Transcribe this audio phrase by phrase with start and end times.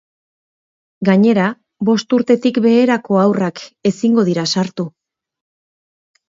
[1.09, 1.49] Gainera,
[1.89, 4.89] bost urtetik beherako haurrak ezingo dira sartu.